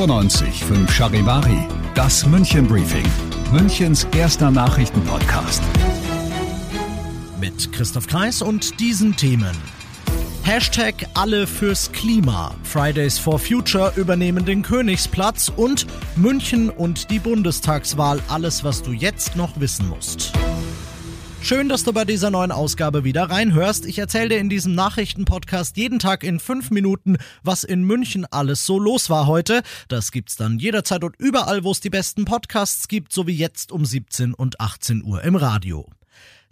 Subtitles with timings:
[0.00, 3.04] 95 5 Charivari, das München Briefing,
[3.52, 5.62] Münchens erster Nachrichtenpodcast.
[7.38, 9.54] Mit Christoph Kreis und diesen Themen.
[10.42, 12.54] Hashtag alle fürs Klima.
[12.62, 15.86] Fridays for Future übernehmen den Königsplatz und
[16.16, 18.22] München und die Bundestagswahl.
[18.28, 20.32] Alles, was du jetzt noch wissen musst.
[21.42, 23.86] Schön, dass du bei dieser neuen Ausgabe wieder reinhörst.
[23.86, 28.66] Ich erzähle dir in diesem Nachrichtenpodcast jeden Tag in fünf Minuten, was in München alles
[28.66, 29.62] so los war heute.
[29.88, 33.72] Das gibt's dann jederzeit und überall, wo es die besten Podcasts gibt, so wie jetzt
[33.72, 35.88] um 17 und 18 Uhr im Radio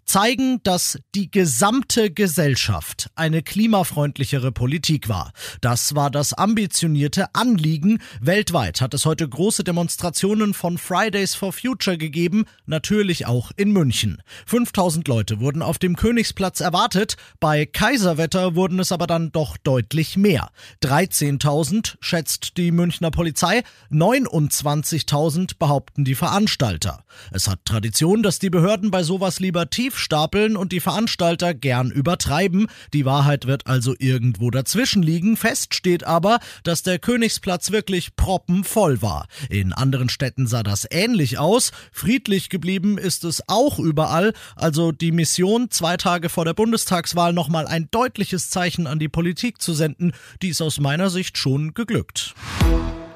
[0.09, 5.33] zeigen, dass die gesamte Gesellschaft eine klimafreundlichere Politik war.
[5.61, 8.01] Das war das ambitionierte Anliegen.
[8.21, 14.23] Weltweit hat es heute große Demonstrationen von Fridays for Future gegeben, natürlich auch in München.
[14.47, 20.17] 5000 Leute wurden auf dem Königsplatz erwartet, bei Kaiserwetter wurden es aber dann doch deutlich
[20.17, 20.51] mehr.
[20.83, 27.05] 13.000 schätzt die Münchner Polizei, 29.000 behaupten die Veranstalter.
[27.31, 31.91] Es hat Tradition, dass die Behörden bei sowas lieber tief stapeln und die Veranstalter gern
[31.91, 32.69] übertreiben.
[32.93, 35.37] Die Wahrheit wird also irgendwo dazwischen liegen.
[35.37, 39.27] Fest steht aber, dass der Königsplatz wirklich proppenvoll war.
[39.51, 41.73] In anderen Städten sah das ähnlich aus.
[41.93, 44.33] Friedlich geblieben ist es auch überall.
[44.57, 49.61] Also die Mission, zwei Tage vor der Bundestagswahl nochmal ein deutliches Zeichen an die Politik
[49.61, 52.35] zu senden, die ist aus meiner Sicht schon geglückt.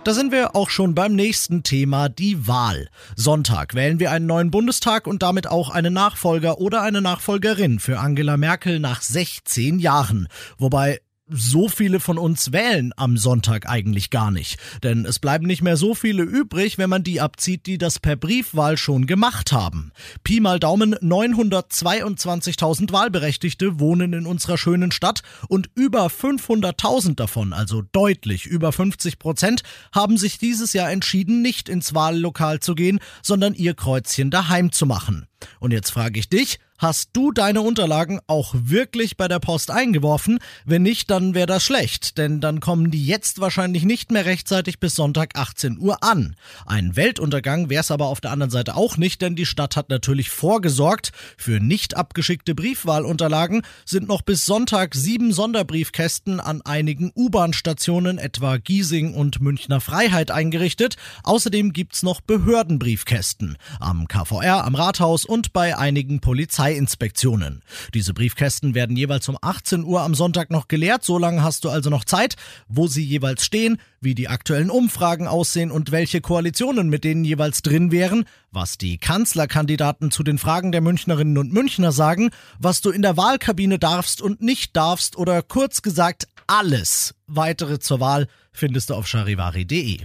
[0.05, 2.88] Da sind wir auch schon beim nächsten Thema, die Wahl.
[3.15, 8.00] Sonntag wählen wir einen neuen Bundestag und damit auch einen Nachfolger oder eine Nachfolgerin für
[8.00, 10.26] Angela Merkel nach 16 Jahren.
[10.59, 10.99] Wobei
[11.34, 14.59] so viele von uns wählen am Sonntag eigentlich gar nicht.
[14.82, 18.16] Denn es bleiben nicht mehr so viele übrig, wenn man die abzieht, die das per
[18.16, 19.93] Briefwahl schon gemacht haben.
[20.25, 27.82] Pi mal Daumen 922.000 Wahlberechtigte wohnen in unserer schönen Stadt und über 500.000 davon, also
[27.93, 29.62] deutlich über 50 Prozent,
[29.93, 34.87] haben sich dieses Jahr entschieden, nicht ins Wahllokal zu gehen, sondern ihr Kreuzchen daheim zu
[34.87, 35.26] machen.
[35.59, 40.41] Und jetzt frage ich dich, Hast du deine Unterlagen auch wirklich bei der Post eingeworfen?
[40.65, 44.81] Wenn nicht, dann wäre das schlecht, denn dann kommen die jetzt wahrscheinlich nicht mehr rechtzeitig
[44.81, 46.34] bis Sonntag 18 Uhr an.
[46.66, 49.91] Ein Weltuntergang wäre es aber auf der anderen Seite auch nicht, denn die Stadt hat
[49.91, 51.12] natürlich vorgesorgt.
[51.37, 59.14] Für nicht abgeschickte Briefwahlunterlagen sind noch bis Sonntag sieben Sonderbriefkästen an einigen U-Bahn-Stationen, etwa Giesing
[59.14, 60.97] und Münchner Freiheit, eingerichtet.
[61.22, 67.62] Außerdem gibt's noch Behördenbriefkästen am KVR, am Rathaus und bei einigen Polizei Polizeiinspektionen.
[67.94, 71.05] Diese Briefkästen werden jeweils um 18 Uhr am Sonntag noch geleert.
[71.05, 72.37] So lange hast du also noch Zeit,
[72.69, 77.62] wo sie jeweils stehen, wie die aktuellen Umfragen aussehen und welche Koalitionen mit denen jeweils
[77.62, 82.91] drin wären, was die Kanzlerkandidaten zu den Fragen der Münchnerinnen und Münchner sagen, was du
[82.91, 87.15] in der Wahlkabine darfst und nicht darfst oder kurz gesagt alles.
[87.27, 90.00] Weitere zur Wahl findest du auf charivari.de.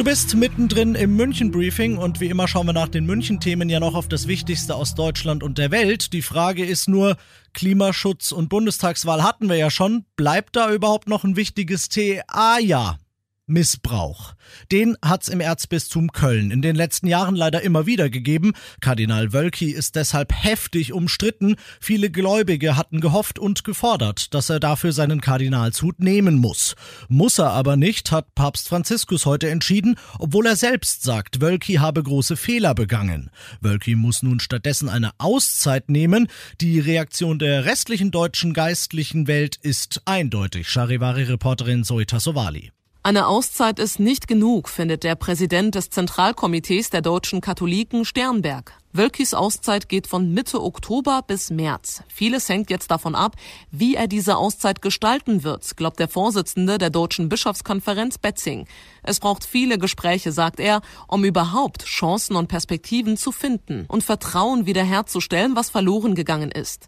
[0.00, 3.94] Du bist mittendrin im München-Briefing und wie immer schauen wir nach den München-Themen ja noch
[3.94, 6.14] auf das Wichtigste aus Deutschland und der Welt.
[6.14, 7.18] Die Frage ist nur,
[7.52, 10.06] Klimaschutz und Bundestagswahl hatten wir ja schon.
[10.16, 12.22] Bleibt da überhaupt noch ein wichtiges T?
[13.50, 14.34] Missbrauch.
[14.72, 18.52] Den hat's im Erzbistum Köln in den letzten Jahren leider immer wieder gegeben.
[18.80, 21.56] Kardinal Wölki ist deshalb heftig umstritten.
[21.80, 26.74] Viele Gläubige hatten gehofft und gefordert, dass er dafür seinen Kardinalshut nehmen muss.
[27.08, 32.02] Muss er aber nicht, hat Papst Franziskus heute entschieden, obwohl er selbst sagt, Wölki habe
[32.02, 33.30] große Fehler begangen.
[33.60, 36.28] Wölki muss nun stattdessen eine Auszeit nehmen.
[36.60, 40.68] Die Reaktion der restlichen deutschen geistlichen Welt ist eindeutig.
[40.68, 42.72] Charivari-Reporterin Zoe Tassovali.
[43.02, 48.74] Eine Auszeit ist nicht genug, findet der Präsident des Zentralkomitees der deutschen Katholiken Sternberg.
[48.92, 52.02] Wölkis Auszeit geht von Mitte Oktober bis März.
[52.08, 53.36] Vieles hängt jetzt davon ab,
[53.70, 58.66] wie er diese Auszeit gestalten wird, glaubt der Vorsitzende der Deutschen Bischofskonferenz Betzing.
[59.02, 64.66] Es braucht viele Gespräche, sagt er, um überhaupt Chancen und Perspektiven zu finden und Vertrauen
[64.66, 66.86] wiederherzustellen, was verloren gegangen ist.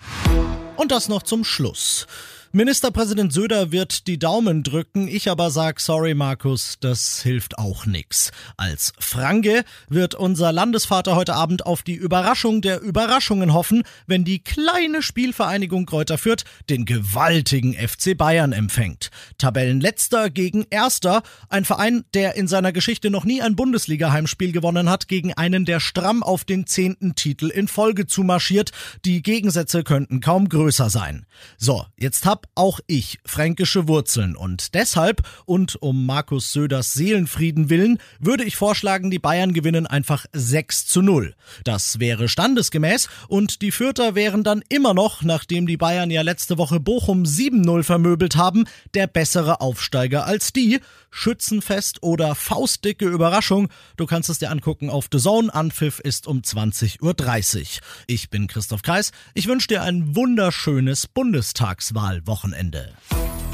[0.76, 2.06] Und das noch zum Schluss.
[2.55, 8.31] Ministerpräsident Söder wird die Daumen drücken, ich aber sag sorry Markus, das hilft auch nix.
[8.59, 14.41] Als Franke wird unser Landesvater heute Abend auf die Überraschung der Überraschungen hoffen, wenn die
[14.45, 19.09] kleine Spielvereinigung Kräuter Fürth den gewaltigen FC Bayern empfängt.
[19.39, 25.09] Tabellenletzter gegen Erster, ein Verein, der in seiner Geschichte noch nie ein Bundesliga-Heimspiel gewonnen hat,
[25.09, 28.73] gegen einen, der stramm auf den zehnten Titel in Folge zumarschiert.
[29.07, 31.25] Die Gegensätze könnten kaum größer sein.
[31.57, 37.99] So, jetzt hab auch ich fränkische Wurzeln und deshalb und um Markus Söders Seelenfrieden willen
[38.19, 41.35] würde ich vorschlagen, die Bayern gewinnen einfach 6 zu 0.
[41.65, 46.59] Das wäre standesgemäß und die Fürther wären dann immer noch, nachdem die Bayern ja letzte
[46.59, 50.81] Woche Bochum 7-0 vermöbelt haben, der bessere Aufsteiger als die.
[51.12, 55.55] Schützenfest oder faustdicke Überraschung, du kannst es dir angucken auf The Zone.
[55.55, 57.81] Anpfiff ist um 20.30 Uhr.
[58.09, 59.12] Ich bin Christoph Kreis.
[59.35, 62.93] Ich wünsche dir ein wunderschönes Bundestagswahlwochenende.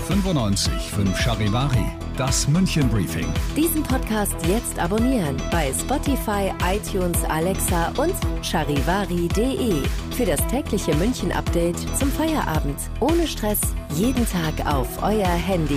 [0.08, 1.84] 95 5 Charivari,
[2.16, 3.26] das München Briefing.
[3.55, 9.82] Diesen Podcast jetzt abonnieren bei Spotify, iTunes, Alexa und charivari.de.
[10.16, 12.78] Für das tägliche München Update zum Feierabend.
[13.00, 13.61] Ohne Stress,
[13.96, 15.76] jeden Tag auf euer Handy.